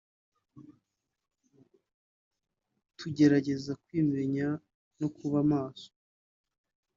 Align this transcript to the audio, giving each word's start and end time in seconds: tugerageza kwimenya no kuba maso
tugerageza 2.97 3.71
kwimenya 3.83 4.47
no 4.99 5.07
kuba 5.17 5.39
maso 5.51 5.89